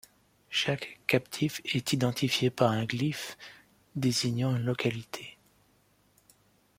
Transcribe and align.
Chaque 0.49 0.99
captif 1.05 1.61
est 1.63 1.93
identifié 1.93 2.49
par 2.49 2.71
un 2.71 2.85
glyphe 2.85 3.37
désignant 3.95 4.55
une 4.55 4.63
localité. 4.65 5.37